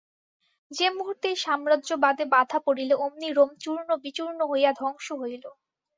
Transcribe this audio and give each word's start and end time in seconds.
যে 0.71 0.87
মুহূর্তে 0.89 1.27
এই 1.31 1.37
সাম্রজ্যবাদে 1.37 2.23
বাধা 2.33 2.59
পড়িল, 2.65 2.91
অমনি 3.05 3.29
রোম 3.31 3.51
চূর্ণ-বিচূর্ণ 3.63 4.39
হইয়া 4.51 4.71
ধ্বংস 4.79 5.07
হইল। 5.21 5.45